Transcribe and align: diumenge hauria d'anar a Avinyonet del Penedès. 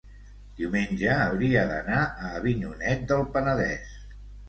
diumenge 0.61 1.11
hauria 1.17 1.67
d'anar 1.73 2.01
a 2.07 2.35
Avinyonet 2.41 3.09
del 3.15 3.25
Penedès. 3.37 3.99